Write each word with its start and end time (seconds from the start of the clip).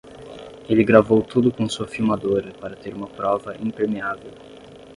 Ele 0.67 0.83
gravou 0.83 1.21
tudo 1.21 1.51
com 1.53 1.69
sua 1.69 1.87
filmadora 1.87 2.51
para 2.59 2.75
ter 2.75 2.91
uma 2.91 3.05
prova 3.05 3.55
impermeável. 3.61 4.31